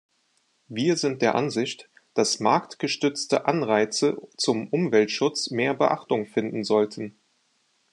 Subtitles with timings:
[0.67, 7.19] Wir sind der Ansicht, dass marktgestützte Anreize zum Umweltschutz mehr Beachtung finden sollten.